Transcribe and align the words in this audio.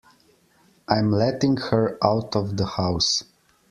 I'm 0.89 1.11
letting 1.11 1.57
her 1.57 1.99
out 2.03 2.35
of 2.35 2.57
the 2.57 2.65
house. 2.65 3.23